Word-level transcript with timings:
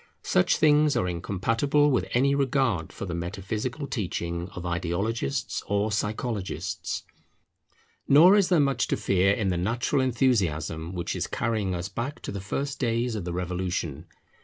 Such 0.23 0.57
things 0.57 0.95
are 0.97 1.07
incompatible 1.07 1.91
with 1.91 2.07
any 2.15 2.33
regard 2.33 2.91
for 2.91 3.05
the 3.05 3.13
metaphysical 3.13 3.85
teaching 3.85 4.49
of 4.55 4.65
ideologists 4.65 5.61
or 5.67 5.91
psychologists. 5.91 7.03
Nor 8.07 8.35
is 8.35 8.49
there 8.49 8.59
much 8.59 8.87
to 8.87 8.97
fear 8.97 9.31
in 9.31 9.49
the 9.49 9.57
natural 9.57 10.01
enthusiasm 10.01 10.95
which 10.95 11.15
is 11.15 11.27
carrying 11.27 11.75
us 11.75 11.87
back 11.87 12.19
to 12.23 12.31
the 12.31 12.41
first 12.41 12.79
days 12.79 13.13
of 13.13 13.25
the 13.25 13.33
Revolution. 13.33 14.07